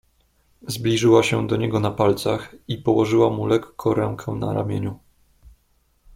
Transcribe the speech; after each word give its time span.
"Zbliżyła 0.67 1.23
się 1.23 1.47
do 1.47 1.55
niego 1.55 1.79
na 1.79 1.91
palcach 1.91 2.55
i 2.67 2.77
położyła 2.77 3.29
mu 3.29 3.45
lekko 3.47 3.93
rękę 3.93 4.31
na 4.31 4.53
ramieniu." 4.53 4.99